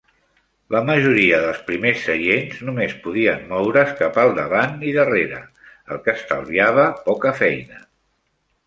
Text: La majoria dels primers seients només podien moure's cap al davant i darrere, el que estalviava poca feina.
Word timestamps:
La 0.75 0.79
majoria 0.85 1.41
dels 1.43 1.59
primers 1.67 2.05
seients 2.07 2.63
només 2.69 2.97
podien 3.05 3.45
moure's 3.53 3.93
cap 4.01 4.19
al 4.25 4.35
davant 4.41 4.83
i 4.89 4.95
darrere, 4.99 5.45
el 5.93 6.03
que 6.09 6.19
estalviava 6.21 6.89
poca 7.13 7.39
feina. 7.45 7.85